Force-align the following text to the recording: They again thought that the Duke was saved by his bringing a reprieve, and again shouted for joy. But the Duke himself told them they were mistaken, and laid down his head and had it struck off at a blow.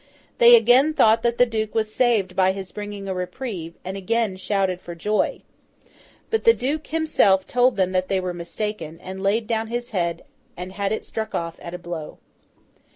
They 0.39 0.55
again 0.55 0.95
thought 0.95 1.21
that 1.21 1.37
the 1.37 1.45
Duke 1.45 1.75
was 1.75 1.93
saved 1.93 2.35
by 2.35 2.53
his 2.53 2.71
bringing 2.71 3.07
a 3.07 3.13
reprieve, 3.13 3.75
and 3.85 3.95
again 3.95 4.35
shouted 4.35 4.81
for 4.81 4.95
joy. 4.95 5.43
But 6.31 6.43
the 6.43 6.55
Duke 6.55 6.87
himself 6.87 7.45
told 7.45 7.77
them 7.77 7.91
they 7.91 8.19
were 8.19 8.33
mistaken, 8.33 8.99
and 9.03 9.21
laid 9.21 9.45
down 9.45 9.67
his 9.67 9.91
head 9.91 10.23
and 10.57 10.71
had 10.71 10.91
it 10.91 11.05
struck 11.05 11.35
off 11.35 11.59
at 11.61 11.75
a 11.75 11.77
blow. 11.77 12.17